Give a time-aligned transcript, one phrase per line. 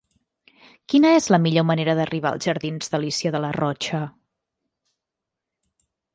[0.93, 4.01] Quina és la millor manera d'arribar als jardins d'Alícia de Larrocha?